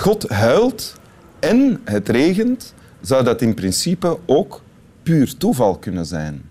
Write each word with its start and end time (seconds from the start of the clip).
God 0.00 0.28
huilt 0.28 1.00
en 1.38 1.80
het 1.84 2.08
regent, 2.08 2.74
zou 3.00 3.24
dat 3.24 3.42
in 3.42 3.54
principe 3.54 4.18
ook 4.26 4.62
puur 5.02 5.36
toeval 5.36 5.78
kunnen 5.78 6.06
zijn. 6.06 6.42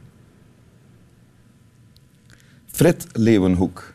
Fred 2.66 3.08
Leeuwenhoek, 3.12 3.94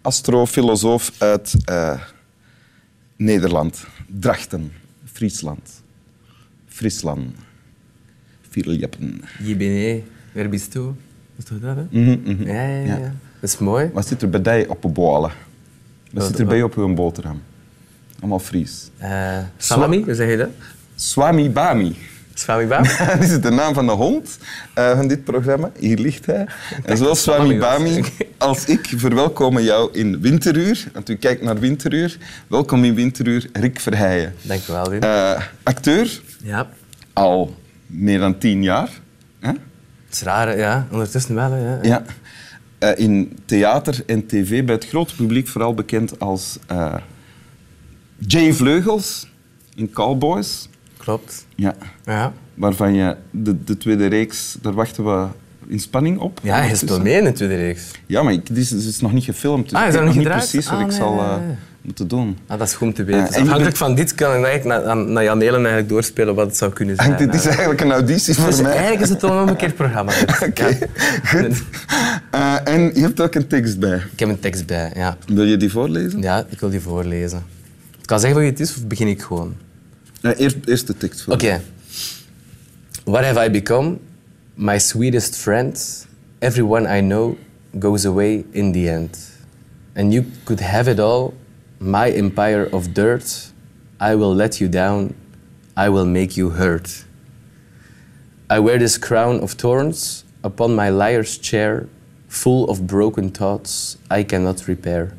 astrofilosoof 0.00 1.12
uit 1.18 1.54
eh, 1.64 2.00
Nederland, 3.16 3.86
Drachten, 4.06 4.72
Friesland, 5.04 5.82
Friesland, 6.66 7.36
Vierleppen. 8.50 9.20
Je 9.42 9.56
bent 9.56 10.04
waar 10.34 10.48
bist 10.48 10.72
du? 10.72 10.90
Is 11.36 11.44
toch 11.44 11.60
dat, 11.60 11.76
hè? 11.76 12.00
Mhm. 12.00 12.42
Ja, 12.42 12.68
ja, 12.68 12.84
ja, 12.84 12.98
Ja. 12.98 13.14
Dat 13.40 13.50
is 13.50 13.58
mooi. 13.58 13.90
Wat 13.92 14.06
zit 14.06 14.22
er 14.22 14.30
bij 14.30 14.58
jou 14.58 14.68
op 14.68 14.84
een 14.84 14.92
boalen? 14.92 15.32
Wat 16.12 16.24
zit 16.24 16.38
er 16.38 16.46
bij 16.46 16.56
jou 16.56 16.70
op 16.70 16.76
uw 16.76 16.94
boterham? 16.94 17.42
Allemaal 18.20 18.38
Fries. 18.38 18.90
Eh, 18.98 19.38
salami, 19.56 20.02
hoe 20.02 20.14
zeg 20.14 20.30
je 20.30 20.36
dat? 20.36 20.50
Swami 20.94 21.50
Bami. 21.50 21.96
Swami 22.38 22.66
Bam? 22.66 22.82
Dit 23.20 23.30
is 23.30 23.40
de 23.40 23.50
naam 23.50 23.74
van 23.74 23.86
de 23.86 23.92
hond 23.92 24.38
eh, 24.74 24.96
van 24.96 25.08
dit 25.08 25.24
programma. 25.24 25.70
Hier 25.78 25.98
ligt 25.98 26.26
hij. 26.26 26.46
En 26.84 26.96
zowel 26.96 27.14
Swami 27.14 27.58
Swami. 27.58 27.58
Bami 27.58 28.04
als 28.36 28.64
ik 28.64 28.92
verwelkomen 28.96 29.62
jou 29.62 29.92
in 29.92 30.20
Winteruur. 30.20 30.84
Want 30.92 31.08
u 31.08 31.16
kijkt 31.16 31.42
naar 31.42 31.58
Winteruur. 31.58 32.18
Welkom 32.46 32.84
in 32.84 32.94
Winteruur, 32.94 33.46
Rick 33.52 33.80
Verheijen. 33.80 34.34
Dank 34.42 34.60
je 34.60 34.72
wel, 34.72 34.90
Wim. 34.90 35.00
Eh, 35.02 35.42
acteur, 35.62 36.20
ja. 36.42 36.68
al 37.12 37.54
meer 37.86 38.18
dan 38.18 38.38
tien 38.38 38.62
jaar. 38.62 38.90
Het 39.40 39.56
is 40.16 40.22
raar, 40.22 40.58
ja. 40.58 40.86
Ondertussen 40.90 41.34
wel, 41.34 41.50
hè, 41.50 41.72
ja. 41.72 41.78
Ja. 41.82 42.04
Eh, 42.78 42.90
in 43.04 43.38
theater 43.44 44.02
en 44.06 44.26
tv 44.26 44.64
bij 44.64 44.74
het 44.74 44.86
grote 44.88 45.14
publiek 45.14 45.48
vooral 45.48 45.74
bekend 45.74 46.20
als 46.20 46.58
Jay 48.18 48.52
Vleugels 48.52 49.28
in 49.74 49.90
Cowboys. 49.90 50.68
Klopt. 50.96 51.46
Ja. 51.54 51.74
Ja. 52.04 52.32
Waarvan 52.54 52.94
je 52.94 53.16
de, 53.30 53.64
de 53.64 53.76
tweede 53.76 54.06
reeks, 54.06 54.56
daar 54.62 54.72
wachten 54.72 55.04
we 55.04 55.26
in 55.66 55.80
spanning 55.80 56.18
op. 56.18 56.40
Ja, 56.42 56.56
hij 56.56 56.76
speelt 56.76 57.02
mee 57.02 57.16
in 57.18 57.24
de 57.24 57.32
tweede 57.32 57.56
reeks. 57.56 57.82
Ja, 58.06 58.22
maar 58.22 58.36
dit 58.44 58.56
is, 58.72 59.00
nog 59.00 59.12
niet 59.12 59.24
gefilmd. 59.24 59.68
Dus 59.70 59.78
Ah, 59.78 59.86
is 59.86 59.92
dat 59.94 60.02
nog 60.04 60.14
niet 60.14 60.22
gedraaid? 60.22 60.48
precies 60.48 60.66
wat 60.70 60.74
Ah, 60.74 60.80
ik 60.80 60.86
nee, 60.88 60.96
zal 60.96 61.14
nee, 61.14 61.24
eh, 61.24 61.36
moeten 61.82 62.08
doen. 62.08 62.38
Ah, 62.46 62.58
dat 62.58 62.68
is 62.68 62.74
goed 62.74 62.86
om 62.88 62.94
te 62.94 63.04
weten. 63.04 63.20
Dus 63.20 63.30
en 63.30 63.38
je 63.38 63.42
afhankelijk 63.44 63.76
van 63.76 63.94
dit 63.94 64.14
kan 64.14 64.36
ik 64.36 64.44
eigenlijk 64.44 64.84
naar, 64.84 64.96
naar 64.96 65.24
Jan 65.24 65.42
eigenlijk 65.42 65.88
doorspelen 65.88 66.34
wat 66.34 66.46
het 66.46 66.56
zou 66.56 66.72
kunnen 66.72 66.96
zijn. 66.96 67.16
dit 67.16 67.34
is 67.34 67.46
eigenlijk 67.46 67.80
een 67.80 67.92
auditie 67.92 68.34
voor 68.34 68.46
Dus 68.46 68.60
mij. 68.62 68.70
eigenlijk 68.72 69.00
is 69.02 69.08
het 69.08 69.22
wel 69.22 69.32
een 69.32 69.40
omgekeerd 69.42 69.74
programma. 69.74 70.12
Oké, 70.48 70.66
Ja. 70.66 70.76
goed. 71.24 71.62
Eh, 72.30 72.54
en 72.68 72.80
je 72.94 73.00
hebt 73.00 73.20
ook 73.20 73.34
een 73.34 73.46
tekst 73.46 73.78
bij. 73.78 73.96
Ik 74.12 74.18
heb 74.18 74.28
een 74.28 74.40
tekst 74.40 74.66
bij, 74.66 74.92
ja. 74.94 75.16
Wil 75.26 75.44
je 75.44 75.56
die 75.56 75.70
voorlezen? 75.70 76.22
Ja, 76.22 76.44
ik 76.48 76.60
wil 76.60 76.70
die 76.70 76.80
voorlezen. 76.80 77.42
Kan 78.08 78.20
zeggen 78.20 78.40
wat 78.40 78.50
het 78.50 78.60
is 78.60 78.76
of 78.76 78.86
begin 78.86 79.06
ik 79.06 79.22
gewoon? 79.22 79.54
Eerst, 80.22 80.56
eerst 80.64 80.86
de 80.86 80.96
tekst. 80.96 81.28
Oké. 81.28 81.60
What 83.04 83.24
have 83.24 83.44
I 83.44 83.50
become? 83.50 83.98
My 84.54 84.78
sweetest 84.78 85.36
friend. 85.36 86.06
Everyone 86.38 86.98
I 86.98 87.00
know 87.00 87.36
goes 87.78 88.06
away 88.06 88.44
in 88.50 88.72
the 88.72 88.90
end. 88.90 89.18
And 89.94 90.12
you 90.12 90.24
could 90.44 90.60
have 90.60 90.90
it 90.90 90.98
all. 90.98 91.34
My 91.78 92.10
empire 92.10 92.68
of 92.70 92.86
dirt. 92.92 93.52
I 94.00 94.14
will 94.14 94.34
let 94.34 94.56
you 94.56 94.70
down. 94.70 95.10
I 95.76 95.88
will 95.88 96.06
make 96.06 96.40
you 96.40 96.50
hurt. 96.50 97.04
I 98.50 98.58
wear 98.58 98.78
this 98.78 98.98
crown 98.98 99.40
of 99.40 99.52
thorns 99.52 100.24
upon 100.40 100.74
my 100.74 100.90
liar's 100.90 101.38
chair, 101.40 101.86
full 102.28 102.70
of 102.70 102.86
broken 102.86 103.30
thoughts 103.30 103.98
I 104.10 104.24
cannot 104.24 104.66
repair. 104.66 105.12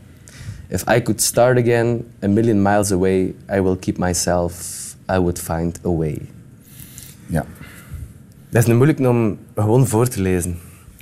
If 0.71 0.83
I 0.87 1.01
could 1.01 1.21
start 1.21 1.57
again 1.57 2.05
a 2.23 2.27
million 2.27 2.61
miles 2.61 2.91
away, 2.91 3.33
I 3.49 3.59
will 3.61 3.77
keep 3.77 3.97
myself. 3.97 4.53
I 5.09 5.17
would 5.17 5.39
find 5.39 5.79
a 5.85 5.89
way. 5.89 6.21
Ja. 7.25 7.45
Dat 8.49 8.61
is 8.61 8.67
nu 8.67 8.73
moeilijk 8.73 8.99
om 8.99 9.37
gewoon 9.55 9.87
voor 9.87 10.07
te 10.07 10.21
lezen. 10.21 10.57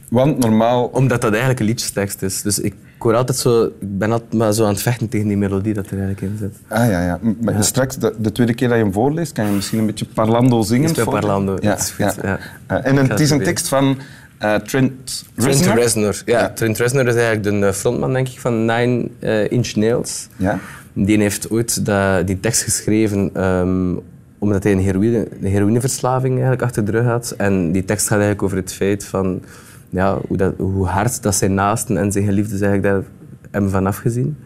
Want 0.10 0.38
normaal... 0.38 0.86
Omdat 0.86 1.22
dat 1.22 1.30
eigenlijk 1.30 1.60
een 1.60 1.66
liedjestekst 1.66 2.22
is. 2.22 2.42
Dus 2.42 2.60
ik 2.60 2.74
hoor 2.98 3.16
altijd 3.16 3.38
zo... 3.38 3.64
Ik 3.64 3.98
ben 3.98 4.12
altijd 4.12 4.34
maar 4.34 4.54
zo 4.54 4.64
aan 4.64 4.74
het 4.74 4.82
vechten 4.82 5.10
tegen 5.10 5.28
die 5.28 5.38
melodie 5.38 5.74
dat 5.74 5.86
er 5.86 6.00
eigenlijk 6.00 6.22
in 6.22 6.38
zit. 6.38 6.56
Ah 6.68 6.90
ja, 6.90 7.04
ja. 7.04 7.20
Maar 7.42 7.64
straks, 7.64 7.96
de, 7.96 8.14
de 8.18 8.32
tweede 8.32 8.54
keer 8.54 8.68
dat 8.68 8.78
je 8.78 8.84
hem 8.84 8.94
voorleest, 8.94 9.32
kan 9.32 9.46
je 9.46 9.52
misschien 9.52 9.80
een 9.80 9.86
beetje 9.86 10.06
parlando 10.14 10.62
zingen. 10.62 10.90
Ik 10.90 10.96
speel 10.96 11.10
parlando, 11.10 11.58
Ja, 11.62 11.78
ja. 11.98 12.40
Eh, 12.68 12.86
en 12.86 12.96
het 12.96 13.20
is 13.20 13.30
een 13.30 13.44
tekst 13.44 13.68
van 13.68 13.98
eh, 14.38 14.56
Trent 14.56 15.26
Trent 15.36 15.66
Reznor. 15.66 16.22
Ja, 16.26 16.40
Ja. 16.40 16.50
Trent 16.50 16.78
Reznor 16.78 17.08
is 17.08 17.16
eigenlijk 17.16 17.44
de 17.44 17.66
eh, 17.66 17.74
frontman, 17.74 18.14
denk 18.14 18.28
ik, 18.28 18.40
van 18.40 18.66
Nine 18.66 19.08
eh, 19.20 19.52
Inch 19.52 19.76
Nails. 19.76 20.28
Ja. 20.36 20.60
Die 20.94 21.20
heeft 21.20 21.50
ooit 21.50 21.86
dat, 21.86 22.28
die 22.28 22.40
tekst 22.40 22.64
geschreven 22.64 23.30
ehm, 23.34 23.96
omdat 24.40 24.64
hij 24.64 24.72
een, 24.72 24.80
heroïne, 24.80 25.28
een 25.42 25.48
heroïneverslaving 25.48 26.34
eigenlijk 26.34 26.62
achter 26.62 26.86
de 26.86 26.92
rug 26.92 27.06
had. 27.06 27.34
En 27.38 27.72
die 27.72 27.86
tekst 27.86 28.08
gaat 28.08 28.18
eigenlijk 28.18 28.44
over 28.44 28.58
het 28.58 28.74
feit 28.74 29.06
van 29.06 29.42
ja, 29.90 30.18
hoe, 30.28 30.38
dat, 30.38 30.54
hoe 30.58 30.86
hard 30.86 31.24
dat 31.24 31.36
zijn 31.36 31.54
naasten 31.54 31.98
en 31.98 32.12
zijn 32.12 32.26
geliefden 32.26 32.62
eigenlijk 32.62 32.84
daar 32.84 33.04
hebben 33.52 33.72
van 33.72 33.88
afgezien. 33.88 34.38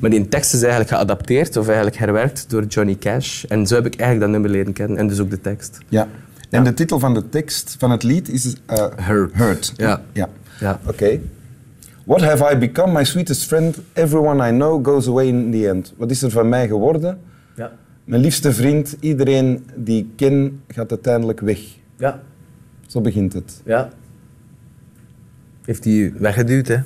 Maar 0.00 0.10
die 0.10 0.28
tekst 0.28 0.54
is 0.54 0.60
eigenlijk 0.60 0.90
geadapteerd 0.90 1.56
of 1.56 1.66
eigenlijk 1.66 1.96
herwerkt 1.96 2.50
door 2.50 2.64
Johnny 2.64 2.96
Cash. 2.96 3.44
En 3.44 3.66
zo 3.66 3.74
heb 3.74 3.86
ik 3.86 3.94
eigenlijk 3.94 4.20
dat 4.20 4.30
nummer 4.30 4.50
leren 4.50 4.72
kennen 4.72 4.98
en 4.98 5.06
dus 5.06 5.20
ook 5.20 5.30
de 5.30 5.40
tekst. 5.40 5.78
Ja. 5.88 6.08
En 6.50 6.64
de 6.64 6.74
titel 6.74 6.98
van 6.98 7.14
de 7.14 7.28
tekst 7.28 7.76
van 7.78 7.90
het 7.90 8.02
lied 8.02 8.28
is 8.28 8.56
Hurt. 8.96 9.34
Hurt. 9.34 9.72
Ja. 9.76 10.02
ja. 10.12 10.28
Ja. 10.60 10.80
Oké. 10.86 11.20
What 12.04 12.20
have 12.20 12.54
I 12.54 12.58
become, 12.58 12.92
my 12.92 13.04
sweetest 13.04 13.44
friend? 13.46 13.78
Everyone 13.92 14.48
I 14.48 14.50
know 14.50 14.86
goes 14.86 15.08
away 15.08 15.26
in 15.26 15.50
the 15.50 15.68
end. 15.68 15.94
Wat 15.96 16.10
is 16.10 16.22
er 16.22 16.30
van 16.30 16.48
mij 16.48 16.68
geworden? 16.68 17.18
Ja. 17.56 17.72
Mijn 18.04 18.22
liefste 18.22 18.52
vriend, 18.52 18.96
iedereen 19.00 19.66
die 19.74 19.98
ik 19.98 20.06
ken, 20.16 20.62
gaat 20.68 20.90
uiteindelijk 20.90 21.40
weg. 21.40 21.60
Ja. 21.96 22.20
Zo 22.86 23.00
begint 23.00 23.32
het. 23.32 23.60
Ja. 23.64 23.90
Heeft 25.64 25.84
hij 25.84 26.12
weggeduwd, 26.18 26.68
hè? 26.68 26.76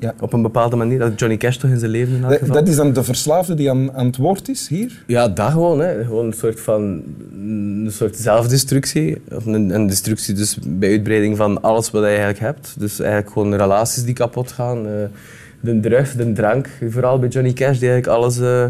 Ja. 0.00 0.14
Op 0.20 0.32
een 0.32 0.42
bepaalde 0.42 0.76
manier. 0.76 0.98
Dat 0.98 1.18
Johnny 1.20 1.36
Cash 1.36 1.56
toch 1.56 1.70
in 1.70 1.78
zijn 1.78 1.90
leven 1.90 2.14
in 2.14 2.20
Dat, 2.20 2.32
geval. 2.38 2.54
dat 2.54 2.68
is 2.68 2.76
dan 2.76 2.92
de 2.92 3.02
verslaafde 3.04 3.54
die 3.54 3.70
aan, 3.70 3.92
aan 3.92 4.06
het 4.06 4.16
woord 4.16 4.48
is 4.48 4.68
hier? 4.68 5.02
Ja, 5.06 5.28
dat 5.28 5.50
gewoon. 5.50 5.80
Hè. 5.80 6.04
Gewoon 6.04 6.26
een 6.26 6.32
soort 6.32 6.60
van 6.60 7.02
een 7.32 7.88
soort 7.92 8.16
zelfdestructie. 8.16 9.22
Of 9.32 9.46
een, 9.46 9.70
een 9.74 9.86
destructie 9.86 10.34
dus 10.34 10.58
bij 10.66 10.90
uitbreiding 10.90 11.36
van 11.36 11.62
alles 11.62 11.90
wat 11.90 12.02
je 12.02 12.08
eigenlijk 12.08 12.38
hebt. 12.38 12.74
Dus 12.78 13.00
eigenlijk 13.00 13.32
gewoon 13.32 13.54
relaties 13.54 14.02
die 14.04 14.14
kapot 14.14 14.52
gaan. 14.52 14.86
eh, 14.86 14.92
de 15.60 15.80
drugs, 15.80 16.12
de 16.14 16.32
drank. 16.32 16.68
Vooral 16.90 17.18
bij 17.18 17.28
Johnny 17.28 17.52
Cash, 17.52 17.78
die 17.78 17.88
eigenlijk 17.90 18.18
alles... 18.18 18.38
eh, 18.38 18.64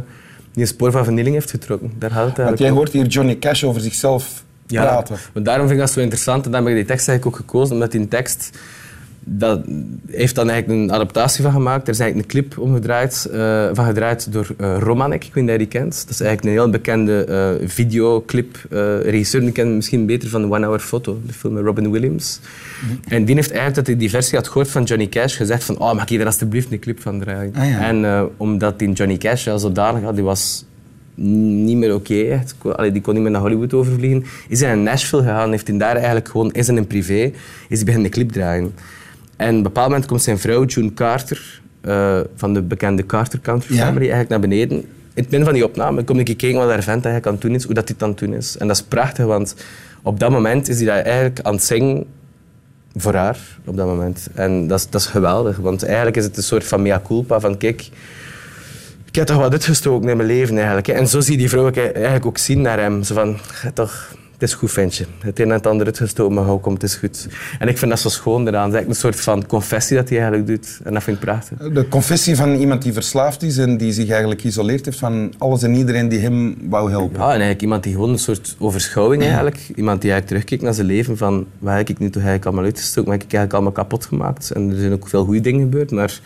die 0.52 0.62
een 0.62 0.66
spoor 0.68 0.90
van 0.90 1.04
vernieling 1.04 1.34
heeft 1.34 1.50
getrokken. 1.50 1.92
Daar 1.98 2.10
gaat 2.10 2.26
het 2.26 2.36
Want 2.36 2.48
eigenlijk 2.48 2.58
jij 2.60 2.70
om. 2.70 2.76
hoort 2.76 2.92
hier 2.92 3.06
Johnny 3.06 3.38
Cash 3.38 3.64
over 3.64 3.80
zichzelf 3.80 4.44
Ja, 4.66 4.82
praten. 4.82 5.16
maar 5.34 5.42
daarom 5.42 5.66
vind 5.66 5.78
ik 5.80 5.86
dat 5.86 5.94
zo 5.94 6.00
interessant. 6.00 6.44
En 6.44 6.50
daarom 6.50 6.68
heb 6.70 6.78
ik 6.78 6.86
die 6.86 6.94
tekst 6.94 7.08
eigenlijk 7.08 7.38
ook 7.38 7.46
gekozen. 7.46 7.74
Omdat 7.74 7.92
die 7.92 8.08
tekst... 8.08 8.58
Dat 9.24 9.60
heeft 10.10 10.34
dan 10.34 10.50
eigenlijk 10.50 10.80
een 10.80 10.92
adaptatie 10.92 11.42
van 11.42 11.52
gemaakt. 11.52 11.86
Er 11.86 11.92
is 11.92 11.98
eigenlijk 11.98 12.32
een 12.32 12.40
clip 12.40 12.58
omgedraaid, 12.58 13.28
eh, 13.32 13.68
van 13.72 13.84
gedraaid 13.84 14.32
door 14.32 14.46
eh, 14.58 14.76
Romanek. 14.78 15.24
Ik 15.24 15.34
weet 15.34 15.44
niet 15.44 15.52
of 15.52 15.58
je 15.60 15.68
die 15.68 15.80
kent. 15.80 16.02
Dat 16.06 16.10
is 16.10 16.20
eigenlijk 16.20 16.44
een 16.44 16.62
heel 16.62 16.70
bekende 16.70 17.24
eh, 17.24 17.68
videoclip. 17.68 18.58
regisseur, 19.02 19.40
die 19.40 19.52
ken 19.52 19.76
misschien 19.76 20.06
beter 20.06 20.28
van 20.28 20.52
One 20.52 20.66
Hour 20.66 20.80
Photo, 20.80 21.20
de 21.26 21.32
film 21.32 21.54
met 21.54 21.64
Robin 21.64 21.90
Williams. 21.90 22.40
En 23.08 23.24
die 23.24 23.34
heeft 23.34 23.50
eigenlijk, 23.50 23.76
dat 23.76 23.86
hij 23.86 23.96
die 23.96 24.10
versie 24.10 24.38
had 24.38 24.48
gehoord 24.48 24.68
van 24.68 24.82
Johnny 24.82 25.08
Cash, 25.08 25.36
gezegd 25.36 25.64
van 25.64 25.78
oh, 25.78 25.94
mag 25.94 26.08
je 26.08 26.18
er 26.18 26.26
alsjeblieft 26.26 26.72
een 26.72 26.78
clip 26.78 27.00
van 27.00 27.20
draaien? 27.20 27.54
Ah, 27.54 27.68
ja. 27.68 27.80
En 27.80 28.30
omdat 28.36 28.78
die 28.78 28.92
Johnny 28.92 29.16
Cash 29.16 29.44
ja, 29.44 29.58
zodanig 29.58 30.02
had, 30.02 30.14
die 30.14 30.24
was 30.24 30.64
niet 31.14 31.76
meer 31.76 31.94
oké. 31.94 32.14
echt. 32.14 32.54
Allee, 32.62 32.92
die 32.92 33.02
kon 33.02 33.14
niet 33.14 33.22
meer 33.22 33.32
naar 33.32 33.40
Hollywood 33.40 33.74
overvliegen. 33.74 34.24
Is 34.48 34.60
hij 34.60 34.74
naar 34.74 34.84
Nashville 34.84 35.22
gegaan, 35.22 35.50
heeft 35.50 35.68
hij 35.68 35.78
daar 35.78 35.96
eigenlijk 35.96 36.28
gewoon, 36.28 36.52
is 36.52 36.68
in 36.68 36.76
een 36.76 36.86
privé, 36.86 37.32
is 37.68 37.76
hij 37.76 37.84
beginnen 37.84 38.02
de 38.02 38.16
clip 38.16 38.32
draaien. 38.32 38.72
En 39.40 39.48
op 39.48 39.54
een 39.56 39.62
bepaald 39.62 39.88
moment 39.88 40.06
komt 40.06 40.22
zijn 40.22 40.38
vrouw, 40.38 40.64
June 40.64 40.94
Carter, 40.94 41.60
eh, 41.80 42.20
van 42.36 42.54
de 42.54 42.62
bekende 42.62 43.06
Carter 43.06 43.40
Country 43.40 43.74
Ja. 43.74 43.80
Family, 43.84 44.00
eigenlijk 44.10 44.28
naar 44.28 44.40
beneden. 44.40 44.78
In 44.78 45.22
het 45.22 45.30
midden 45.30 45.44
van 45.44 45.52
die 45.52 45.64
opname 45.64 46.04
kom 46.04 46.18
ik 46.18 46.24
kijken 46.24 46.54
wat 46.54 46.68
haar 46.68 46.82
vent 46.82 47.04
eigenlijk 47.04 47.26
aan 47.26 47.32
het 47.32 47.42
doen 47.42 47.54
is, 47.54 47.64
hoe 47.64 47.74
dat 47.74 47.86
dit 47.86 48.02
aan 48.02 48.08
het 48.08 48.18
doen 48.18 48.34
is. 48.34 48.56
En 48.56 48.66
dat 48.66 48.76
is 48.76 48.82
prachtig, 48.82 49.24
want 49.24 49.54
op 50.02 50.20
dat 50.20 50.30
moment 50.30 50.68
is 50.68 50.76
hij 50.76 50.86
daar 50.86 51.02
eigenlijk 51.02 51.40
aan 51.42 51.52
het 51.54 51.62
zingen 51.62 52.04
voor 52.96 53.14
haar, 53.14 53.38
op 53.64 53.76
dat 53.76 53.86
moment. 53.86 54.28
En 54.34 54.66
dat 54.66 54.78
is, 54.78 54.88
dat 54.90 55.00
is 55.00 55.06
geweldig, 55.06 55.56
want 55.56 55.84
eigenlijk 55.84 56.16
is 56.16 56.24
het 56.24 56.36
een 56.36 56.42
soort 56.42 56.64
van 56.64 56.82
mea 56.82 57.02
culpa, 57.06 57.40
van 57.40 57.56
kijk, 57.56 57.88
ik 59.04 59.14
heb 59.14 59.26
toch 59.26 59.36
wat 59.36 59.52
uitgestoken 59.52 60.08
in 60.08 60.16
mijn 60.16 60.28
leven 60.28 60.56
eigenlijk. 60.56 60.88
En 60.88 61.08
zo 61.08 61.20
zie 61.20 61.32
je 61.32 61.38
die 61.38 61.48
vrouw 61.48 61.66
ook 61.66 61.76
eigenlijk 61.76 62.26
ook 62.26 62.38
zien 62.38 62.60
naar 62.60 62.78
hem. 62.78 63.02
Zo 63.02 63.14
van, 63.14 63.38
"Ga 63.38 63.70
toch, 63.70 64.14
het 64.40 64.48
is 64.48 64.54
goed 64.54 64.72
ventje. 64.72 65.04
Het 65.18 65.38
een 65.38 65.48
en 65.48 65.52
het 65.52 65.66
ander 65.66 65.86
uitgestoken, 65.86 66.34
maar 66.34 66.44
hou, 66.44 66.60
komt, 66.60 66.82
het 66.82 66.90
is 66.90 66.96
goed. 66.96 67.28
En 67.58 67.68
ik 67.68 67.78
vind 67.78 67.90
dat 67.90 68.00
zo 68.00 68.08
schoon 68.08 68.48
eraan. 68.48 68.72
Het 68.72 68.82
is 68.82 68.88
een 68.88 68.94
soort 68.94 69.20
van 69.20 69.46
confessie 69.46 69.96
dat 69.96 70.08
hij 70.08 70.18
eigenlijk 70.18 70.48
doet. 70.48 70.80
En 70.84 70.92
dat 70.92 71.02
vind 71.02 71.16
ik 71.16 71.22
prachtig. 71.22 71.58
De 71.58 71.88
confessie 71.88 72.36
van 72.36 72.54
iemand 72.54 72.82
die 72.82 72.92
verslaafd 72.92 73.42
is 73.42 73.58
en 73.58 73.76
die 73.76 73.92
zich 73.92 74.08
eigenlijk 74.08 74.40
geïsoleerd 74.40 74.84
heeft 74.84 74.98
van 74.98 75.32
alles 75.38 75.62
en 75.62 75.74
iedereen 75.74 76.08
die 76.08 76.18
hem 76.18 76.56
wou 76.68 76.90
helpen. 76.90 77.18
Ja, 77.18 77.24
en 77.24 77.30
eigenlijk 77.30 77.62
iemand 77.62 77.82
die 77.82 77.92
gewoon 77.92 78.10
een 78.10 78.18
soort 78.18 78.56
overschouwing 78.58 79.22
eigenlijk. 79.22 79.56
Iemand 79.74 80.00
die 80.00 80.10
eigenlijk 80.10 80.26
terugkijkt 80.26 80.62
naar 80.62 80.74
zijn 80.74 80.86
leven 80.86 81.16
van 81.16 81.46
wat 81.58 81.74
heb 81.74 81.88
ik 81.88 81.98
nu 81.98 82.06
toch 82.06 82.22
eigenlijk 82.22 82.44
allemaal 82.44 82.64
uitgestoken, 82.64 83.10
wat 83.10 83.20
heb 83.20 83.28
ik 83.28 83.34
eigenlijk 83.34 83.52
allemaal 83.52 83.84
kapot 83.84 84.06
gemaakt. 84.06 84.50
En 84.50 84.70
er 84.70 84.78
zijn 84.78 84.92
ook 84.92 85.08
veel 85.08 85.24
goede 85.24 85.40
dingen 85.40 85.60
gebeurd, 85.60 85.90
maar 85.90 86.20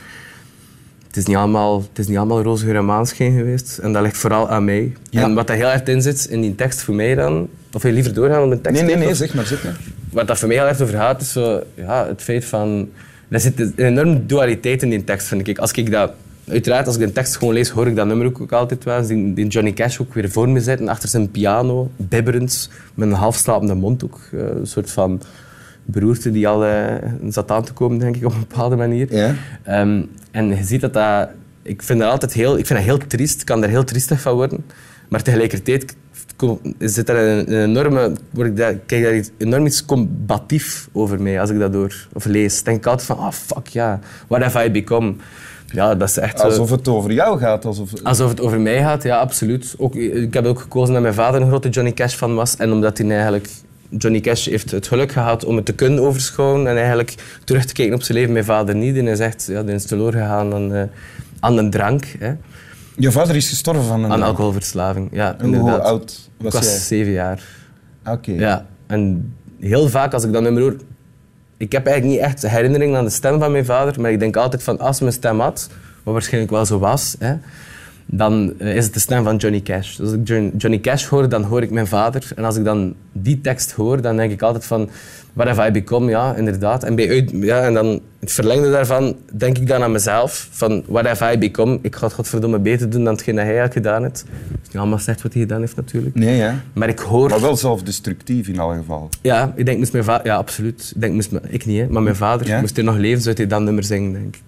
het 1.06 1.16
is 1.16 1.24
niet 1.24 1.36
allemaal, 1.36 1.80
het 1.80 1.98
is 1.98 2.06
niet 2.06 2.16
allemaal 2.16 2.42
roze 2.42 2.64
geur 2.64 2.76
en 2.76 3.06
geweest. 3.06 3.78
En 3.78 3.92
dat 3.92 4.02
ligt 4.02 4.16
vooral 4.16 4.48
aan 4.48 4.64
mij. 4.64 4.92
Ja. 5.10 5.22
En 5.22 5.34
wat 5.34 5.46
daar 5.46 5.56
heel 5.56 5.70
erg 5.70 5.82
in 5.82 6.02
zit, 6.02 6.26
in 6.30 6.40
die 6.40 6.54
tekst 6.54 6.82
voor 6.82 6.94
mij 6.94 7.14
dan... 7.14 7.48
Of 7.74 7.82
wil 7.82 7.90
je 7.90 7.96
liever 7.96 8.14
doorgaan 8.14 8.42
op 8.42 8.50
een 8.50 8.60
tekst? 8.60 8.82
Nee, 8.82 8.96
nee, 8.96 9.04
nee, 9.04 9.14
zeg 9.14 9.34
maar, 9.34 9.46
zeg 9.46 9.64
maar. 9.64 9.76
Wat 10.10 10.26
dat 10.26 10.38
voor 10.38 10.48
mij 10.48 10.56
heel 10.56 10.66
erg 10.66 10.80
over 10.80 10.94
gaat, 10.94 11.20
is 11.20 11.32
zo, 11.32 11.62
ja, 11.74 12.06
het 12.06 12.22
feit 12.22 12.44
van... 12.44 12.88
Er 13.28 13.40
zit 13.40 13.60
een 13.60 13.72
enorme 13.76 14.26
dualiteit 14.26 14.82
in 14.82 14.90
die 14.90 15.04
tekst, 15.04 15.26
vind 15.26 15.48
ik. 15.48 15.58
Als 15.58 15.72
ik 15.72 15.90
dat... 15.90 16.12
Uiteraard, 16.48 16.86
als 16.86 16.96
ik 16.96 17.02
een 17.02 17.12
tekst 17.12 17.36
gewoon 17.36 17.54
lees, 17.54 17.68
hoor 17.68 17.86
ik 17.86 17.96
dat 17.96 18.06
nummer 18.06 18.26
ook, 18.26 18.40
ook 18.40 18.52
altijd 18.52 18.84
wel. 18.84 19.06
Die, 19.06 19.32
die 19.34 19.46
Johnny 19.46 19.72
Cash 19.72 19.98
ook 20.00 20.14
weer 20.14 20.30
voor 20.30 20.48
me 20.48 20.60
zitten, 20.60 20.88
achter 20.88 21.08
zijn 21.08 21.30
piano, 21.30 21.90
bibberend, 21.96 22.70
met 22.94 23.08
een 23.08 23.14
halfslapende 23.14 23.74
mond 23.74 24.04
ook. 24.04 24.20
eh, 24.32 24.40
een 24.40 24.66
soort 24.66 24.90
van 24.90 25.22
beroerte 25.84 26.30
die 26.30 26.48
al 26.48 26.64
eh, 26.64 26.84
zat 27.28 27.50
aan 27.50 27.64
te 27.64 27.72
komen, 27.72 27.98
denk 27.98 28.16
ik, 28.16 28.24
op 28.24 28.32
een 28.32 28.46
bepaalde 28.48 28.76
manier. 28.76 29.14
Ja. 29.14 29.34
Ehm, 29.62 30.02
en 30.30 30.48
je 30.48 30.64
ziet 30.64 30.80
dat 30.80 30.92
dat... 30.92 31.28
Ik 31.62 31.82
vind 31.82 31.98
dat 32.00 32.10
altijd 32.10 32.32
heel, 32.32 32.58
ik 32.58 32.66
vind 32.66 32.78
dat 32.78 32.88
heel 32.88 33.06
triest. 33.06 33.40
Ik 33.40 33.46
kan 33.46 33.60
daar 33.60 33.70
heel 33.70 33.84
triestig 33.84 34.20
van 34.20 34.34
worden. 34.34 34.64
Maar 35.08 35.22
tegelijkertijd 35.22 35.96
zit 36.78 37.08
er 37.08 37.16
een, 37.16 37.52
een 37.52 37.68
enorme... 37.68 38.12
Word 38.30 38.48
ik 38.48 38.56
daar, 38.56 38.74
kijk 38.74 39.02
daar 39.02 39.16
iets, 39.16 39.30
enorm 39.38 39.66
iets 39.66 39.84
combatief 39.84 40.88
over 40.92 41.22
mij 41.22 41.40
als 41.40 41.50
ik 41.50 41.58
dat 41.58 41.72
door 41.72 42.08
of 42.12 42.24
lees. 42.24 42.62
denk 42.62 42.76
ik 42.76 42.86
altijd 42.86 43.06
van, 43.06 43.18
ah, 43.18 43.32
fuck 43.32 43.66
ja, 43.66 44.00
what 44.28 44.42
have 44.42 44.64
I 44.64 44.70
become? 44.70 45.14
Ja, 45.66 45.94
dat 45.94 46.08
is 46.08 46.16
echt... 46.16 46.40
Alsof 46.40 46.70
het 46.70 46.88
over 46.88 47.12
jou 47.12 47.38
gaat. 47.38 47.64
Alsof... 47.64 47.90
Alsof 48.02 48.30
het 48.30 48.40
over 48.40 48.60
mij 48.60 48.78
gaat, 48.78 49.02
ja, 49.02 49.18
absoluut. 49.18 49.74
Ook, 49.78 49.94
ik 49.94 50.34
heb 50.34 50.44
ook 50.44 50.60
gekozen 50.60 50.92
dat 50.92 51.02
mijn 51.02 51.14
vader 51.14 51.40
een 51.40 51.48
grote 51.48 51.68
Johnny 51.68 51.92
Cash 51.92 52.14
fan 52.14 52.34
was. 52.34 52.56
En 52.56 52.72
omdat 52.72 52.98
hij 52.98 53.10
eigenlijk... 53.10 53.48
Johnny 53.98 54.20
Cash 54.20 54.46
heeft 54.46 54.70
het 54.70 54.86
geluk 54.86 55.12
gehad 55.12 55.44
om 55.44 55.56
het 55.56 55.64
te 55.64 55.72
kunnen 55.72 56.00
overschouwen 56.00 56.66
en 56.66 56.76
eigenlijk 56.76 57.14
terug 57.44 57.64
te 57.64 57.72
kijken 57.72 57.94
op 57.94 58.02
zijn 58.02 58.18
leven. 58.18 58.32
Mijn 58.32 58.44
vader 58.44 58.74
niet. 58.74 58.96
En 58.96 59.06
hij 59.06 59.14
zegt, 59.14 59.46
ja, 59.50 59.62
die 59.62 59.74
is 59.74 59.84
teloor 59.84 60.12
gegaan 60.12 60.54
aan, 60.54 60.74
eh, 60.74 60.82
aan 61.40 61.58
een 61.58 61.70
drank, 61.70 62.04
hè, 62.18 62.32
Je 62.96 63.12
vader 63.12 63.36
is 63.36 63.48
gestorven 63.48 63.84
van 63.84 64.04
een... 64.04 64.10
aan 64.12 64.22
alcoholverslaving. 64.22 65.08
Ja, 65.12 65.34
En 65.38 65.46
hoe 65.46 65.56
inderdaad. 65.56 65.80
oud 65.82 66.30
Ik 66.38 66.44
was 66.44 66.52
was 66.52 66.64
jij? 66.64 66.78
zeven 66.78 67.12
jaar. 67.12 67.42
Oké. 68.06 68.32
Ja, 68.32 68.66
en 68.86 69.34
heel 69.60 69.88
vaak 69.88 70.12
als 70.12 70.24
ik 70.24 70.32
dat 70.32 70.42
nummer 70.42 70.62
hoor... 70.62 70.76
Ik 71.56 71.72
heb 71.72 71.86
eigenlijk 71.86 72.16
niet 72.16 72.26
echt 72.30 72.42
herinnering 72.50 72.96
aan 72.96 73.04
de 73.04 73.10
stem 73.10 73.38
van 73.38 73.52
mijn 73.52 73.64
vader, 73.64 74.00
maar 74.00 74.10
ik 74.10 74.18
denk 74.18 74.36
altijd 74.36 74.62
van 74.62 74.78
als 74.78 75.00
mijn 75.00 75.12
stem 75.12 75.40
had, 75.40 75.68
wat 76.02 76.12
waarschijnlijk 76.12 76.52
wel 76.52 76.66
zo 76.66 76.78
was, 76.78 77.16
hè, 77.18 77.34
dan 78.06 78.52
eh, 78.58 78.76
is 78.76 78.84
het 78.84 78.94
de 78.94 79.00
stem 79.00 79.24
van 79.24 79.36
Johnny 79.36 79.60
Cash. 79.60 79.96
Dus 79.96 80.06
als 80.06 80.12
ik 80.14 80.28
John- 80.28 80.52
Johnny 80.56 80.80
Cash 80.80 81.06
hoor, 81.06 81.28
dan 81.28 81.42
hoor 81.42 81.62
ik 81.62 81.70
mijn 81.70 81.86
vader. 81.86 82.28
En 82.36 82.44
als 82.44 82.56
ik 82.56 82.64
dan 82.64 82.94
die 83.12 83.40
tekst 83.40 83.72
hoor, 83.72 84.00
dan 84.00 84.16
denk 84.16 84.32
ik 84.32 84.42
altijd 84.42 84.64
van... 84.64 84.90
What 85.32 85.46
have 85.46 85.66
I 85.68 85.70
become? 85.70 86.10
Ja, 86.10 86.34
inderdaad. 86.34 86.84
En, 86.84 86.94
bij 86.94 87.28
ja, 87.32 87.62
en 87.62 87.74
dan 87.74 88.00
het 88.20 88.32
verlengde 88.32 88.70
daarvan 88.70 89.16
denk 89.32 89.58
ik 89.58 89.66
dan 89.66 89.82
aan 89.82 89.92
mezelf. 89.92 90.48
Van, 90.50 90.84
what 90.86 91.06
have 91.06 91.32
I 91.32 91.38
become? 91.38 91.78
Ik 91.82 91.96
ga 91.96 92.04
het 92.06 92.14
godverdomme 92.14 92.58
beter 92.58 92.90
doen 92.90 93.04
dan 93.04 93.12
hetgeen 93.12 93.34
dat 93.34 93.44
hij 93.44 93.56
eigenlijk 93.58 93.86
gedaan 93.86 94.02
heeft. 94.02 94.20
Het 94.20 94.58
is 94.62 94.68
niet 94.68 94.76
allemaal 94.76 94.98
slecht 94.98 95.22
wat 95.22 95.32
hij 95.32 95.42
gedaan 95.42 95.60
heeft, 95.60 95.76
natuurlijk. 95.76 96.14
Nee, 96.14 96.36
ja. 96.36 96.60
Maar 96.72 96.88
ik 96.88 96.98
hoor... 96.98 97.28
Maar 97.30 97.40
wel 97.40 97.56
zelfdestructief 97.56 98.48
in 98.48 98.58
alle 98.58 98.74
geval. 98.76 99.08
Ja, 99.20 99.52
ik 99.56 99.66
denk 99.66 99.78
moest 99.78 99.92
mijn 99.92 100.04
vader... 100.04 100.26
Ja, 100.26 100.36
absoluut. 100.36 100.92
Ik 100.94 101.00
denk 101.00 101.14
moest 101.14 101.30
mijn- 101.30 101.44
ik 101.48 101.66
niet, 101.66 101.80
hè, 101.80 101.86
maar 101.88 102.02
mijn 102.02 102.16
vader 102.16 102.46
Ja? 102.46 102.60
moest 102.60 102.78
er 102.78 102.84
nog 102.84 102.96
leven, 102.96 103.22
zou 103.22 103.34
hij 103.36 103.46
dat 103.46 103.60
nummer 103.62 103.84
zingen, 103.84 104.12
denk 104.12 104.36
ik. 104.36 104.42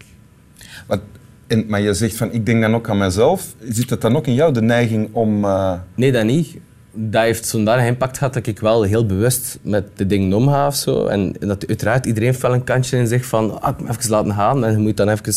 Maar, 0.89 0.99
en, 1.47 1.65
maar 1.69 1.81
je 1.81 1.95
zegt 1.95 2.17
van, 2.17 2.33
ik 2.33 2.47
denk 2.47 2.61
dan 2.61 2.75
ook 2.75 2.89
aan 2.91 2.99
mezelf. 2.99 3.55
Zit 3.69 3.91
het 3.91 4.01
dan 4.01 4.17
ook 4.17 4.27
in 4.27 4.35
jou, 4.35 4.53
de 4.53 4.63
neiging 4.63 5.09
om... 5.13 5.45
eh, 5.45 5.73
Nee, 5.95 6.13
dat 6.13 6.25
niet. 6.25 6.57
Dat 6.93 7.23
heeft 7.23 7.47
zo'n 7.47 7.69
impact 7.69 8.19
gehad 8.19 8.35
dat 8.35 8.47
ik 8.47 8.61
wel 8.61 8.83
heel 8.83 9.07
bewust 9.07 9.59
met 9.63 9.85
de 9.95 10.07
dingen 10.07 10.33
omga 10.33 10.67
of 10.67 10.75
zo. 10.75 11.07
En 11.07 11.35
dat 11.39 11.67
uiteraard 11.67 12.07
iedereen 12.07 12.35
wel 12.41 12.53
een 12.55 12.65
kantje 12.65 12.99
in 12.99 13.07
zich 13.07 13.25
van, 13.25 13.63
ah, 13.63 13.71
ik 13.71 13.87
moet 13.87 13.97
even 13.97 14.11
laten 14.11 14.33
gaan. 14.33 14.65
En 14.65 14.73
je 14.73 14.79
moet 14.79 14.97
dan 14.97 15.09
even, 15.09 15.35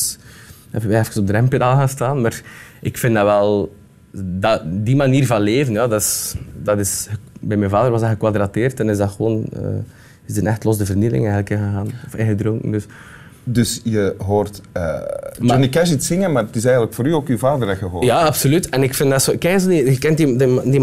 op 1.18 1.28
de 1.28 1.32
rempedaal 1.32 1.76
gaan 1.76 1.90
staan. 1.90 2.22
Maar 2.22 2.42
ik 2.82 2.98
vind 2.98 3.14
dat 3.14 3.24
wel... 3.26 3.76
Dat, 4.12 4.62
die 4.66 4.96
manier 4.96 5.26
van 5.26 5.42
leven, 5.42 5.74
ja, 5.74 5.88
dat 5.88 6.02
is, 6.02 6.36
dat 6.64 6.80
is... 6.80 7.08
Bij 7.40 7.58
mijn 7.58 7.70
vader 7.70 7.92
was 7.92 8.02
dat 8.02 8.10
gekwadrateerd 8.10 8.80
en 8.80 8.90
is 8.90 8.98
dat 8.98 9.12
gewoon... 9.12 9.46
eh, 9.54 9.62
is 10.26 10.38
er 10.38 10.46
echt 10.46 10.64
los 10.64 10.78
de 10.78 10.86
vernieling 10.86 11.28
eigenlijk 11.28 11.50
ingegaan. 11.50 11.88
Of 12.06 12.16
ingedronken, 12.16 12.72
dus... 12.72 12.86
dus 13.44 13.82
je 13.84 14.16
hoort 14.26 14.62
eh, 14.72 14.94
Johnny 15.42 15.70
Cash 15.70 15.92
iets 15.92 16.08
zingen, 16.08 16.32
maar 16.32 16.44
het 16.44 16.56
is 16.56 16.64
eigenlijk 16.64 16.96
voor 16.96 17.08
u 17.08 17.14
ook 17.14 17.28
uw 17.28 17.38
vader 17.38 17.68
dat 17.68 17.80
je 17.80 17.86
hoort. 17.86 18.06
Ja, 18.06 18.22
absoluut. 18.22 18.70
En 18.70 18.84
ik 18.84 18.94
vind 18.94 19.10
dat 19.10 19.24
zo... 19.24 19.34
Kijk, 19.40 19.62
je 19.62 19.98
kent 20.00 20.18
die, 20.18 20.36
die, 20.36 20.70
die 20.70 20.80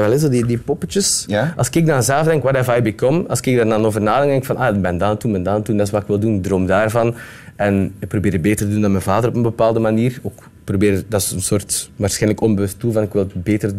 wel, 0.00 0.10
hè, 0.10 0.18
zo 0.18 0.28
die, 0.28 0.46
die 0.46 0.58
poppetjes. 0.58 1.24
Ja. 1.26 1.54
Als 1.56 1.70
ik 1.70 1.86
dan 1.86 2.02
zelf 2.02 2.26
denk, 2.26 2.42
what 2.42 2.56
have 2.56 2.76
I 2.76 2.82
become? 2.82 3.28
Als 3.28 3.40
ik 3.40 3.56
daar 3.56 3.68
dan 3.68 3.84
over 3.84 4.02
nadenk, 4.02 4.28
denk 4.28 4.40
ik 4.40 4.46
van, 4.46 4.56
ah, 4.56 4.76
ik 4.76 4.82
ben 4.82 5.02
het 5.02 5.20
doen, 5.20 5.32
ben 5.32 5.46
het 5.52 5.66
doen, 5.66 5.76
dat 5.76 5.86
is 5.86 5.92
wat 5.92 6.02
ik 6.02 6.08
wil 6.08 6.18
doen, 6.18 6.34
ik 6.34 6.42
droom 6.42 6.66
daarvan. 6.66 7.14
En 7.56 7.94
ik 7.98 8.08
probeer 8.08 8.32
het 8.32 8.42
beter 8.42 8.66
te 8.66 8.72
doen 8.72 8.80
dan 8.80 8.90
mijn 8.90 9.02
vader 9.02 9.28
op 9.28 9.36
een 9.36 9.42
bepaalde 9.42 9.80
manier. 9.80 10.20
Ook 10.22 10.48
probeer, 10.64 11.04
dat 11.08 11.20
is 11.20 11.30
een 11.30 11.42
soort 11.42 11.90
waarschijnlijk 11.96 12.40
onbewust 12.40 12.80
doel 12.80 12.92
van, 12.92 13.02
ik 13.02 13.12
wil 13.12 13.22
het 13.22 13.42
beter 13.42 13.72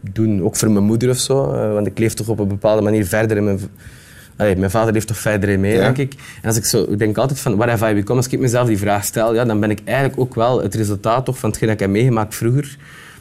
doen, 0.00 0.42
ook 0.42 0.56
voor 0.56 0.70
mijn 0.70 0.84
moeder 0.84 1.10
of 1.10 1.18
zo. 1.18 1.52
eh, 1.52 1.72
want 1.72 1.86
ik 1.86 1.98
leef 1.98 2.14
toch 2.14 2.28
op 2.28 2.38
een 2.38 2.48
bepaalde 2.48 2.82
manier 2.82 3.06
verder 3.06 3.36
in 3.36 3.44
mijn... 3.44 3.60
Allee, 4.36 4.56
mijn 4.56 4.70
vader 4.70 4.92
leeft 4.92 5.06
toch 5.06 5.16
verder 5.18 5.50
Ja. 5.58 5.80
denk 5.80 5.98
ik. 5.98 6.14
En 6.42 6.48
als 6.48 6.56
ik 6.56 6.64
zo, 6.64 6.82
ik 6.82 6.98
denk 6.98 7.18
altijd 7.18 7.40
van, 7.40 7.56
what 7.56 7.68
have 7.68 7.90
I 7.90 7.94
become? 7.94 8.16
Als 8.16 8.28
ik 8.28 8.40
mezelf 8.40 8.66
die 8.66 8.78
vraag 8.78 9.04
stel, 9.04 9.34
ja, 9.34 9.44
dan 9.44 9.60
ben 9.60 9.70
ik 9.70 9.80
eigenlijk 9.84 10.20
ook 10.20 10.34
wel 10.34 10.62
het 10.62 10.74
resultaat 10.74 11.24
toch 11.24 11.38
van 11.38 11.48
hetgeen 11.48 11.68
dat 11.68 11.76
ik 11.76 11.82
heb 11.82 11.90
meegemaakt 11.94 12.34
vroeger. 12.34 12.76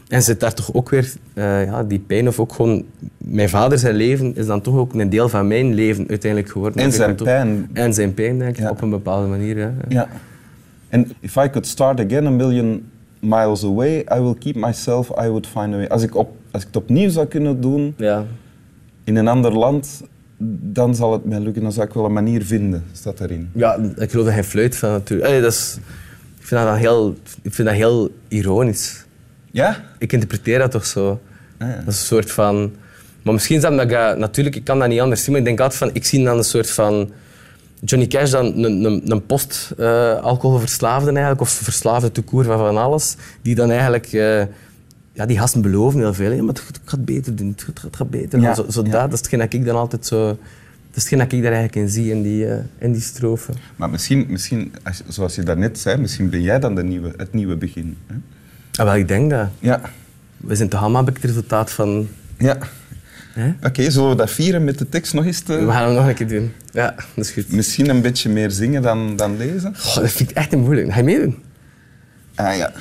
En 0.07 0.21
zit 0.21 0.39
daar 0.39 0.53
toch 0.53 0.73
ook 0.73 0.89
weer 0.89 1.13
eh, 1.33 1.65
ja, 1.65 1.83
die 1.83 1.99
pijn, 1.99 2.27
of 2.27 2.39
ook 2.39 2.53
gewoon... 2.53 2.83
Mijn 3.17 3.49
vader 3.49 3.79
zijn 3.79 3.95
leven 3.95 4.35
is 4.35 4.45
dan 4.45 4.61
toch 4.61 4.75
ook 4.75 4.93
een 4.93 5.09
deel 5.09 5.29
van 5.29 5.47
mijn 5.47 5.73
leven 5.73 6.05
uiteindelijk 6.09 6.51
geworden. 6.51 6.81
En 6.83 6.91
zijn 6.91 7.15
pijn. 7.15 7.69
En 7.73 7.93
zijn 7.93 8.13
pijn, 8.13 8.39
denk 8.39 8.49
ik, 8.57 8.63
Ja. 8.63 8.69
op 8.69 8.81
een 8.81 8.89
bepaalde 8.89 9.27
manier. 9.27 9.57
Ja. 9.57 9.73
Ja. 9.89 10.07
En 10.89 11.11
if 11.19 11.35
I 11.35 11.49
could 11.49 11.67
start 11.67 11.99
again 11.99 12.25
a 12.27 12.29
million 12.29 12.89
miles 13.19 13.63
away, 13.63 13.97
I 14.15 14.19
will 14.19 14.35
keep 14.39 14.55
myself, 14.55 15.09
I 15.09 15.27
would 15.27 15.47
find 15.47 15.73
a 15.73 15.77
way. 15.77 15.85
Als 15.87 16.03
ik, 16.03 16.15
op, 16.15 16.29
als 16.51 16.61
ik 16.61 16.67
het 16.67 16.77
opnieuw 16.77 17.09
zou 17.09 17.25
kunnen 17.25 17.61
doen 17.61 17.93
Ja. 17.97 18.25
in 19.03 19.15
een 19.15 19.27
ander 19.27 19.53
land, 19.57 20.03
dan 20.61 20.95
zal 20.95 21.11
het 21.13 21.25
mij 21.25 21.39
lukken. 21.39 21.61
Dan 21.61 21.71
zal 21.71 21.83
ik 21.83 21.93
wel 21.93 22.05
een 22.05 22.13
manier 22.13 22.45
vinden, 22.45 22.83
staat 22.91 23.19
erin. 23.19 23.49
Ja, 23.53 23.77
ik 23.95 24.11
geloof 24.11 24.25
er 24.27 24.33
geen 24.33 24.43
fluit 24.43 24.75
van 24.75 24.89
natuurlijk. 24.89 25.29
Allee, 25.29 25.41
dat 25.41 25.51
is, 25.51 25.77
ik, 26.39 26.45
vind 26.45 26.61
dat 26.61 26.69
dan 26.69 26.77
heel, 26.79 27.15
ik 27.41 27.53
vind 27.53 27.67
dat 27.67 27.77
heel 27.77 28.09
ironisch. 28.27 29.05
Ja? 29.51 29.83
Ik 29.97 30.13
interpreteer 30.13 30.59
dat 30.59 30.71
toch 30.71 30.85
zo. 30.85 31.19
Ah, 31.59 31.67
ja. 31.67 31.75
Dat 31.75 31.93
is 31.93 31.99
een 31.99 32.05
soort 32.05 32.31
van... 32.31 32.71
Maar 33.21 33.33
misschien 33.33 33.55
is 33.55 33.61
dat 33.61 33.71
omdat 33.71 33.85
ik... 33.85 33.91
dat- 33.91 34.17
Natuurlijk, 34.17 34.55
ik 34.55 34.63
kan 34.63 34.79
dat 34.79 34.87
niet 34.87 34.99
anders 34.99 35.21
zien, 35.23 35.31
maar 35.31 35.39
ik 35.39 35.45
denk 35.47 35.59
altijd 35.59 35.79
van... 35.79 35.89
Ik 35.93 36.05
zie 36.05 36.23
dan 36.23 36.37
een 36.37 36.43
soort 36.43 36.69
van... 36.69 37.11
Johnny 37.83 38.07
Cash 38.07 38.31
dan 38.31 38.45
een, 38.45 38.83
een, 38.83 39.11
een 39.11 39.25
post-alcoholverslaafde 39.25 41.09
eigenlijk, 41.09 41.41
of 41.41 41.49
verslaafde 41.49 42.11
toekoer 42.11 42.43
van 42.43 42.57
van 42.57 42.77
alles, 42.77 43.15
die 43.41 43.55
dan 43.55 43.71
eigenlijk... 43.71 44.13
eh, 44.13 44.41
ja, 45.13 45.25
die 45.25 45.37
gasten 45.39 45.61
beloven 45.61 45.99
heel 45.99 46.13
veel. 46.13 46.31
Ja, 46.31 46.43
maar 46.43 46.53
het, 46.53 46.79
gaat 46.85 47.05
beter 47.05 47.35
doen, 47.35 47.49
het 47.49 47.63
gaat, 47.63 47.81
het 47.81 47.95
gaat 47.95 48.09
beter. 48.09 48.39
Ja, 48.39 48.53
Zo, 48.55 48.65
zo 48.69 48.83
ja. 48.85 48.89
dat, 48.91 49.01
dat 49.01 49.13
is 49.13 49.19
hetgeen 49.19 49.39
dat 49.39 49.53
ik 49.53 49.65
dan 49.65 49.75
altijd 49.75 50.05
zo... 50.05 50.25
Dat 50.27 51.03
is 51.03 51.09
hetgeen 51.09 51.19
dat 51.19 51.31
ik 51.31 51.43
daar 51.43 51.51
eigenlijk 51.53 51.87
in 51.87 51.93
zie, 51.93 52.11
in 52.11 52.21
die, 52.21 52.47
eh, 52.47 52.57
in 52.77 52.91
die 52.91 53.01
strofe. 53.01 53.51
Maar 53.75 53.89
misschien, 53.89 54.25
misschien 54.29 54.73
als- 54.83 55.03
zoals 55.07 55.35
je 55.35 55.43
daarnet 55.43 55.79
zei, 55.79 55.97
misschien 55.97 56.29
ben 56.29 56.41
jij 56.41 56.59
dan 56.59 56.75
de 56.75 56.83
nieuwe, 56.83 57.13
het 57.17 57.33
nieuwe 57.33 57.55
begin. 57.55 57.97
Hè? 58.07 58.15
Ah, 58.75 58.85
wel, 58.85 58.95
ik 58.95 59.07
denk 59.07 59.29
dat. 59.29 59.47
Ja. 59.59 59.81
We 60.37 60.55
zijn 60.55 60.69
toch 60.69 60.81
allemaal 60.81 61.05
het 61.05 61.17
resultaat 61.17 61.71
van... 61.71 62.07
ja. 62.37 62.57
Hè? 63.33 63.53
Oké, 63.67 63.91
zullen 63.91 64.09
we 64.09 64.15
dat 64.15 64.31
vieren 64.31 64.63
met 64.63 64.77
de 64.77 64.89
tekst 64.89 65.13
nog 65.13 65.25
eens? 65.25 65.39
Te... 65.39 65.65
We 65.65 65.71
gaan 65.71 65.87
het 65.87 65.95
nog 65.97 66.07
een 66.07 66.13
keer 66.13 66.27
doen. 66.27 66.51
Ja, 66.71 66.95
dat 67.15 67.25
is 67.25 67.31
goed. 67.31 67.51
Misschien 67.51 67.89
een 67.89 68.01
beetje 68.01 68.29
meer 68.29 68.51
zingen 68.51 68.81
dan, 68.81 69.15
dan 69.15 69.37
lezen? 69.37 69.75
Goh, 69.77 69.95
dat 69.95 70.11
vind 70.11 70.29
ik 70.29 70.35
echt 70.35 70.53
een 70.53 70.59
moeilijk. 70.59 70.91
Ga 70.91 70.97
je 70.97 71.03
meedoen? 71.03 71.37
Ah 72.35 72.57
ja. 72.57 72.71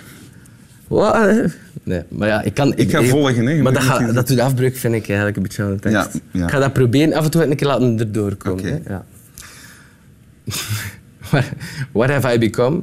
Wat? 0.91 1.47
Nee, 1.83 2.03
maar 2.09 2.29
ja, 2.29 2.43
ik 2.43 2.55
kan... 2.55 2.77
Ik 2.77 2.91
ga 2.91 3.03
volgen, 3.03 3.47
hè. 3.47 3.53
Je 3.53 3.63
Maar 3.63 3.73
dat, 3.73 3.97
kiezen. 3.97 4.15
dat 4.15 4.27
doet 4.29 4.39
afbreuk, 4.39 4.77
vind 4.77 4.95
ik 4.95 5.07
eigenlijk 5.07 5.37
een 5.37 5.43
beetje 5.43 5.63
aan 5.63 5.71
de 5.71 5.79
tekst. 5.79 6.13
Ja, 6.13 6.21
ja. 6.31 6.45
Ik 6.45 6.51
ga 6.51 6.59
dat 6.59 6.73
proberen. 6.73 7.13
Af 7.13 7.25
en 7.25 7.31
toe 7.31 7.41
ga 7.41 7.47
ik 7.47 7.53
een 7.53 7.59
keer 7.59 7.67
laten 7.67 7.99
erdoor 7.99 8.35
komen. 8.35 8.59
Oké. 8.59 8.81
hè. 8.85 8.93
Ja. 8.93 9.05
what, 11.31 11.45
what 11.93 12.11
have 12.11 12.35
I 12.35 12.39
become? 12.39 12.81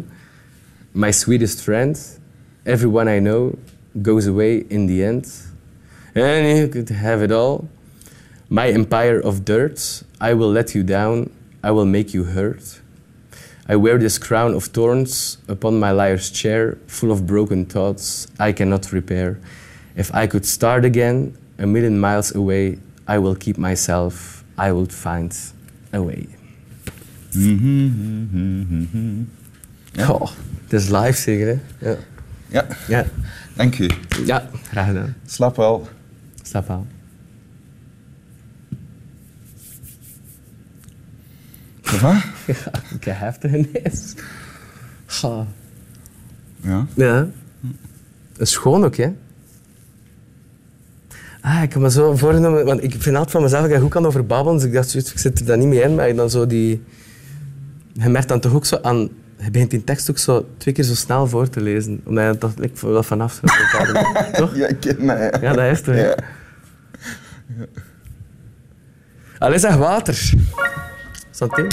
My 0.92 1.12
sweetest 1.12 1.62
friend. 1.62 2.20
Everyone 2.64 3.16
I 3.16 3.20
know 3.20 3.54
goes 4.04 4.28
away 4.28 4.66
in 4.68 4.88
the 4.88 5.06
end. 5.06 5.28
And 6.14 6.58
you 6.58 6.68
could 6.68 6.90
have 6.90 7.24
it 7.24 7.32
all. 7.32 7.60
My 8.48 8.72
empire 8.72 9.24
of 9.24 9.44
dirt. 9.44 10.04
I 10.22 10.34
will 10.34 10.52
let 10.52 10.72
you 10.72 10.84
down. 10.84 11.30
I 11.64 11.72
will 11.72 11.86
make 11.86 12.18
you 12.18 12.26
hurt. 12.26 12.82
I 13.69 13.75
wear 13.75 13.97
this 13.97 14.17
crown 14.17 14.53
of 14.55 14.63
thorns 14.65 15.38
upon 15.47 15.79
my 15.79 15.91
liar's 15.91 16.29
chair, 16.31 16.77
full 16.88 17.12
of 17.12 17.25
broken 17.25 17.65
thoughts 17.65 18.27
I 18.39 18.53
cannot 18.53 18.91
repair. 18.93 19.38
If 19.95 20.09
I 20.13 20.27
could 20.27 20.45
start 20.45 20.86
again, 20.86 21.33
a 21.59 21.65
million 21.65 22.00
miles 22.00 22.36
away, 22.36 22.77
I 23.07 23.17
will 23.17 23.36
keep 23.36 23.57
myself, 23.57 24.43
I 24.57 24.71
will 24.71 24.86
find 24.86 25.36
a 25.93 26.01
way. 26.01 26.27
Mm-hmm. 27.36 29.24
Oh, 30.00 30.29
het 30.63 30.74
is 30.74 30.89
live 30.89 31.17
zingen, 31.17 31.47
hè? 31.79 31.89
Ja. 31.89 31.97
Ja, 32.50 32.65
Ja. 32.88 33.05
dank 33.55 33.79
u. 33.79 33.89
ja, 34.25 34.50
graag 34.69 34.88
gedaan. 34.88 35.15
Slaap 35.25 35.55
wel. 35.55 35.88
Stap 36.43 36.69
aan. 36.69 36.88
Ça 41.98 42.01
va? 42.01 42.22
Ja, 42.46 42.72
ik 42.96 43.04
heb 43.04 43.20
heftig. 43.20 43.66
Ja. 46.62 46.86
Ja. 46.94 47.27
Dat 48.32 48.48
is 48.48 48.51
schoon 48.51 48.86
ook, 48.86 48.96
hè? 48.96 49.10
Ah, 51.42 51.63
ik 51.63 51.74
heb 51.74 51.82
me 51.82 51.92
zo 51.92 52.16
voorgenomen, 52.16 52.66
want 52.66 52.84
ik 52.84 52.92
vind 52.92 53.16
altijd 53.16 53.32
van 53.32 53.42
mezelf 53.42 53.62
dat 53.62 53.72
ik 53.72 53.80
goed 53.80 53.89
kan 53.89 54.06
over 54.06 54.25
babbelen, 54.25 54.58
dus 54.60 54.68
ik 54.68 54.74
dacht, 54.74 54.94
ik 54.96 55.20
zit 55.20 55.39
er 55.39 55.46
dan 55.46 55.60
niet 55.60 55.68
mee 55.68 55.82
in, 55.82 55.96
maar 55.96 56.08
ik 56.10 56.16
dan 56.16 56.30
zo 56.30 56.48
die... 56.48 56.84
Je 57.94 58.10
merkt 58.10 58.27
dan 58.27 58.39
toch 58.39 58.54
ook 58.54 58.66
zo 58.66 58.80
aan... 58.82 59.10
Je 59.38 59.51
begint 59.51 59.72
die 59.72 59.84
tekst 59.84 60.10
ook 60.10 60.18
zo 60.18 60.48
twee 60.58 60.74
keer 60.74 60.84
zo 60.84 60.96
snel 60.96 61.27
voor 61.27 61.50
te 61.50 61.62
lezen, 61.62 62.01
omdat 62.06 62.34
je 62.34 62.38
toch 62.38 62.51
like, 62.58 62.88
wel 62.88 63.04
vanaf 63.04 63.39
toch? 64.34 64.56
Ja, 64.56 64.68
ik 64.68 64.80
ken 64.80 65.06
mij. 65.06 65.20
Ja. 65.20 65.39
Ja, 65.42 65.54
dat 65.54 65.72
is 65.72 65.77
het. 65.77 65.86
hè. 65.86 66.08
Ja. 66.08 66.16
Allee, 69.38 69.60
zeg 69.60 69.75
water. 69.75 70.34
something 71.38 71.70